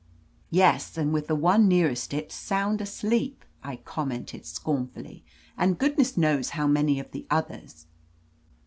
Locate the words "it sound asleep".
2.11-3.45